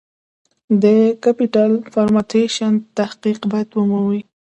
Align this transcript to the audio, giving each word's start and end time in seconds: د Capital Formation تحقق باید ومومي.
د 0.83 0.85
Capital 1.23 1.71
Formation 1.93 2.73
تحقق 2.97 3.39
باید 3.51 3.69
ومومي. 3.73 4.21